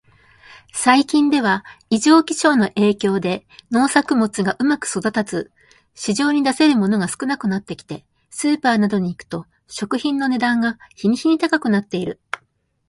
[0.73, 5.51] 最近では、異常気象の影響で農作物がうまく育たず、
[5.93, 12.19] 市場に出せるものが少なくなってきて、スーパーなどに行くと食品の値段が日に日に高くなっている。